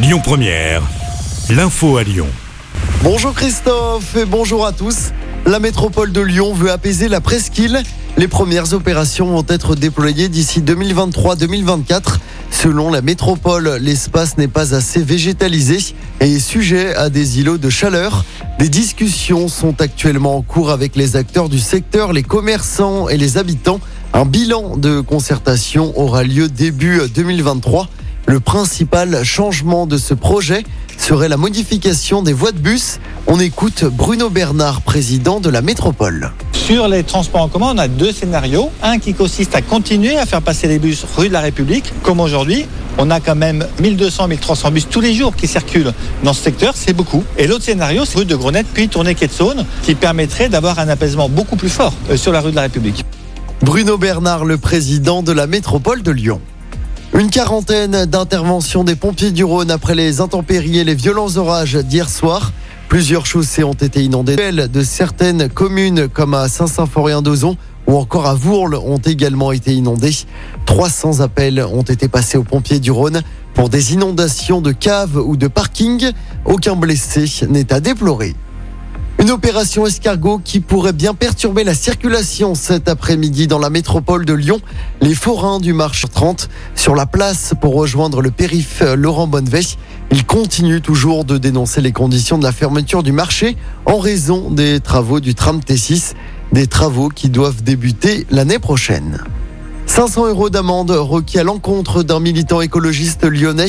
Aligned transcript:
Lyon 0.00 0.20
Première, 0.22 0.80
l'info 1.50 1.96
à 1.96 2.04
Lyon. 2.04 2.28
Bonjour 3.02 3.34
Christophe 3.34 4.14
et 4.14 4.26
bonjour 4.26 4.64
à 4.64 4.70
tous. 4.72 5.10
La 5.44 5.58
métropole 5.58 6.12
de 6.12 6.20
Lyon 6.20 6.54
veut 6.54 6.70
apaiser 6.70 7.08
la 7.08 7.20
presqu'île. 7.20 7.82
Les 8.16 8.28
premières 8.28 8.74
opérations 8.74 9.26
vont 9.26 9.44
être 9.48 9.74
déployées 9.74 10.28
d'ici 10.28 10.60
2023-2024. 10.60 12.18
Selon 12.52 12.92
la 12.92 13.02
métropole, 13.02 13.78
l'espace 13.80 14.38
n'est 14.38 14.46
pas 14.46 14.72
assez 14.72 15.02
végétalisé 15.02 15.78
et 16.20 16.34
est 16.34 16.38
sujet 16.38 16.94
à 16.94 17.10
des 17.10 17.40
îlots 17.40 17.58
de 17.58 17.68
chaleur. 17.68 18.24
Des 18.60 18.68
discussions 18.68 19.48
sont 19.48 19.80
actuellement 19.80 20.36
en 20.36 20.42
cours 20.42 20.70
avec 20.70 20.94
les 20.94 21.16
acteurs 21.16 21.48
du 21.48 21.58
secteur, 21.58 22.12
les 22.12 22.22
commerçants 22.22 23.08
et 23.08 23.16
les 23.16 23.36
habitants. 23.36 23.80
Un 24.14 24.26
bilan 24.26 24.76
de 24.76 25.00
concertation 25.00 25.92
aura 25.98 26.22
lieu 26.22 26.48
début 26.48 27.00
2023. 27.12 27.88
Le 28.28 28.40
principal 28.40 29.24
changement 29.24 29.86
de 29.86 29.96
ce 29.96 30.12
projet 30.12 30.62
serait 30.98 31.30
la 31.30 31.38
modification 31.38 32.22
des 32.22 32.34
voies 32.34 32.52
de 32.52 32.58
bus. 32.58 33.00
On 33.26 33.40
écoute 33.40 33.84
Bruno 33.84 34.28
Bernard, 34.28 34.82
président 34.82 35.40
de 35.40 35.48
la 35.48 35.62
métropole. 35.62 36.32
Sur 36.52 36.88
les 36.88 37.04
transports 37.04 37.40
en 37.40 37.48
commun, 37.48 37.72
on 37.74 37.78
a 37.78 37.88
deux 37.88 38.12
scénarios. 38.12 38.70
Un 38.82 38.98
qui 38.98 39.14
consiste 39.14 39.54
à 39.54 39.62
continuer 39.62 40.18
à 40.18 40.26
faire 40.26 40.42
passer 40.42 40.68
les 40.68 40.78
bus 40.78 41.06
rue 41.16 41.28
de 41.28 41.32
la 41.32 41.40
République, 41.40 41.90
comme 42.02 42.20
aujourd'hui. 42.20 42.66
On 42.98 43.10
a 43.10 43.18
quand 43.18 43.34
même 43.34 43.66
1200, 43.80 44.28
1300 44.28 44.72
bus 44.72 44.86
tous 44.90 45.00
les 45.00 45.14
jours 45.14 45.34
qui 45.34 45.46
circulent 45.46 45.94
dans 46.22 46.34
ce 46.34 46.42
secteur, 46.42 46.74
c'est 46.76 46.92
beaucoup. 46.92 47.24
Et 47.38 47.46
l'autre 47.46 47.64
scénario, 47.64 48.04
c'est 48.04 48.18
rue 48.18 48.26
de 48.26 48.36
Grenette, 48.36 48.66
puis 48.74 48.90
tournée 48.90 49.14
quai 49.14 49.28
de 49.28 49.32
Saône, 49.32 49.64
qui 49.84 49.94
permettrait 49.94 50.50
d'avoir 50.50 50.78
un 50.80 50.90
apaisement 50.90 51.30
beaucoup 51.30 51.56
plus 51.56 51.70
fort 51.70 51.94
euh, 52.10 52.18
sur 52.18 52.32
la 52.32 52.42
rue 52.42 52.50
de 52.50 52.56
la 52.56 52.62
République. 52.62 53.06
Bruno 53.62 53.96
Bernard, 53.96 54.44
le 54.44 54.58
président 54.58 55.22
de 55.22 55.32
la 55.32 55.46
métropole 55.46 56.02
de 56.02 56.10
Lyon. 56.10 56.42
Une 57.18 57.30
quarantaine 57.30 58.06
d'interventions 58.06 58.84
des 58.84 58.94
pompiers 58.94 59.32
du 59.32 59.42
Rhône 59.42 59.72
après 59.72 59.96
les 59.96 60.20
intempéries 60.20 60.78
et 60.78 60.84
les 60.84 60.94
violents 60.94 61.36
orages 61.36 61.74
d'hier 61.74 62.08
soir. 62.08 62.52
Plusieurs 62.88 63.26
chaussées 63.26 63.64
ont 63.64 63.72
été 63.72 64.04
inondées. 64.04 64.36
De 64.36 64.82
certaines 64.84 65.48
communes 65.48 66.06
comme 66.06 66.32
à 66.32 66.48
Saint-Symphorien-d'Ozon 66.48 67.56
ou 67.88 67.96
encore 67.96 68.26
à 68.26 68.34
Vourles 68.34 68.76
ont 68.76 68.98
également 68.98 69.50
été 69.50 69.74
inondées. 69.74 70.14
300 70.66 71.18
appels 71.18 71.60
ont 71.60 71.82
été 71.82 72.06
passés 72.06 72.38
aux 72.38 72.44
pompiers 72.44 72.78
du 72.78 72.92
Rhône 72.92 73.22
pour 73.52 73.68
des 73.68 73.94
inondations 73.94 74.60
de 74.60 74.70
caves 74.70 75.16
ou 75.16 75.36
de 75.36 75.48
parkings. 75.48 76.12
Aucun 76.44 76.76
blessé 76.76 77.24
n'est 77.48 77.72
à 77.72 77.80
déplorer. 77.80 78.36
Une 79.20 79.32
opération 79.32 79.84
escargot 79.84 80.40
qui 80.44 80.60
pourrait 80.60 80.92
bien 80.92 81.12
perturber 81.12 81.64
la 81.64 81.74
circulation 81.74 82.54
cet 82.54 82.88
après-midi 82.88 83.48
dans 83.48 83.58
la 83.58 83.68
métropole 83.68 84.24
de 84.24 84.32
Lyon. 84.32 84.60
Les 85.00 85.14
forains 85.14 85.58
du 85.58 85.72
marché 85.72 86.06
30 86.06 86.48
sur 86.76 86.94
la 86.94 87.04
place 87.04 87.52
pour 87.60 87.74
rejoindre 87.74 88.22
le 88.22 88.30
périph 88.30 88.80
Laurent 88.96 89.26
Bonneveille. 89.26 89.74
Ils 90.12 90.24
continuent 90.24 90.80
toujours 90.80 91.24
de 91.24 91.36
dénoncer 91.36 91.80
les 91.80 91.90
conditions 91.90 92.38
de 92.38 92.44
la 92.44 92.52
fermeture 92.52 93.02
du 93.02 93.10
marché 93.10 93.56
en 93.86 93.98
raison 93.98 94.52
des 94.52 94.78
travaux 94.78 95.18
du 95.18 95.34
tram 95.34 95.58
T6, 95.58 96.12
des 96.52 96.68
travaux 96.68 97.08
qui 97.08 97.28
doivent 97.28 97.64
débuter 97.64 98.24
l'année 98.30 98.60
prochaine. 98.60 99.24
500 99.86 100.28
euros 100.28 100.48
d'amende 100.48 100.92
requis 100.92 101.40
à 101.40 101.42
l'encontre 101.42 102.04
d'un 102.04 102.20
militant 102.20 102.60
écologiste 102.60 103.24
lyonnais. 103.24 103.66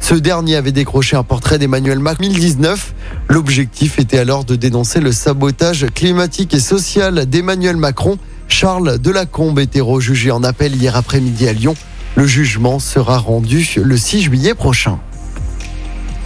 Ce 0.00 0.14
dernier 0.14 0.56
avait 0.56 0.72
décroché 0.72 1.16
un 1.16 1.22
portrait 1.22 1.58
d'Emmanuel 1.58 2.00
Macron 2.00 2.24
2019. 2.24 2.94
L'objectif 3.28 3.98
était 3.98 4.18
alors 4.18 4.44
de 4.44 4.56
dénoncer 4.56 5.00
le 5.00 5.12
sabotage 5.12 5.86
climatique 5.94 6.54
et 6.54 6.60
social 6.60 7.26
d'Emmanuel 7.26 7.76
Macron. 7.76 8.18
Charles 8.48 8.98
Delacombe 8.98 9.58
était 9.58 9.80
rejugé 9.80 10.30
en 10.30 10.42
appel 10.42 10.74
hier 10.74 10.96
après-midi 10.96 11.46
à 11.46 11.52
Lyon. 11.52 11.74
Le 12.16 12.26
jugement 12.26 12.78
sera 12.78 13.18
rendu 13.18 13.68
le 13.76 13.96
6 13.98 14.22
juillet 14.22 14.54
prochain. 14.54 14.98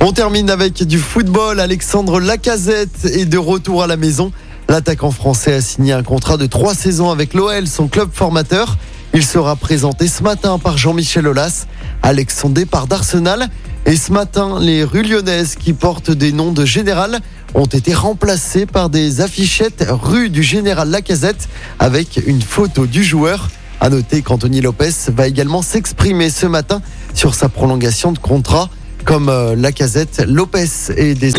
On 0.01 0.13
termine 0.13 0.49
avec 0.49 0.85
du 0.85 0.99
football. 0.99 1.59
Alexandre 1.59 2.21
Lacazette 2.21 3.05
est 3.05 3.27
de 3.27 3.39
retour 3.39 3.83
à 3.83 3.89
la 3.89 3.97
maison. 3.97 4.31
L'attaquant 4.69 5.11
français 5.11 5.55
a 5.55 5.61
signé 5.61 5.93
un 5.93 6.05
contrat 6.05 6.37
de 6.37 6.47
trois 6.47 6.75
saisons 6.75 7.11
avec 7.11 7.35
l'OL, 7.35 7.67
son 7.67 7.89
club 7.89 8.11
formateur. 8.13 8.79
Il 9.13 9.25
sera 9.25 9.57
présenté 9.57 10.07
ce 10.07 10.23
matin 10.23 10.59
par 10.59 10.79
Jean-Michel 10.79 11.27
Aulas. 11.27 11.67
Alex 12.03 12.39
son 12.39 12.49
départ 12.49 12.87
d'Arsenal. 12.87 13.49
Et 13.85 13.97
ce 13.97 14.13
matin, 14.13 14.59
les 14.61 14.85
rues 14.85 15.03
lyonnaises 15.03 15.57
qui 15.57 15.73
portent 15.73 16.11
des 16.11 16.33
noms 16.33 16.53
de 16.53 16.65
général 16.65 17.21
ont 17.55 17.67
été 17.67 17.93
remplacées 17.95 18.65
par 18.65 18.91
des 18.91 19.21
affichettes 19.21 19.85
rue 19.89 20.31
du 20.31 20.43
général 20.43 20.89
Lacazette 20.91 21.49
avec 21.79 22.21
une 22.27 22.43
photo 22.43 22.87
du 22.87 23.03
joueur. 23.03 23.49
À 23.81 23.91
noter 23.91 24.23
qu'Anthony 24.23 24.61
Lopez 24.61 24.93
va 25.09 25.27
également 25.27 25.63
s'exprimer 25.63 26.31
ce 26.31 26.47
matin 26.47 26.81
sur 27.15 27.35
sa 27.35 27.49
prolongation 27.49 28.13
de 28.13 28.19
contrat 28.19 28.71
comme 29.05 29.29
euh, 29.29 29.57
Lacazette, 29.57 30.23
Lopez 30.29 30.93
et 30.97 31.15
des... 31.15 31.33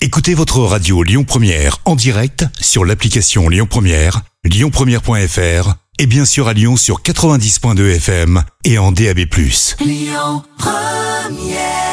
Écoutez 0.00 0.34
votre 0.34 0.60
radio 0.60 1.02
Lyon 1.02 1.24
Première 1.24 1.78
en 1.84 1.96
direct 1.96 2.44
sur 2.60 2.84
l'application 2.84 3.48
Lyon 3.48 3.66
Première, 3.68 4.22
lyonpremière.fr 4.44 5.74
et 5.98 6.06
bien 6.06 6.24
sûr 6.24 6.48
à 6.48 6.52
Lyon 6.52 6.76
sur 6.76 7.02
90.2 7.02 7.96
FM 7.96 8.42
et 8.64 8.78
en 8.78 8.92
DAB+. 8.92 9.26
Lyon 9.80 10.42
Première 11.22 11.91